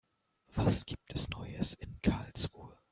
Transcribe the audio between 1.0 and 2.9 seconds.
es Neues in Karlsruhe?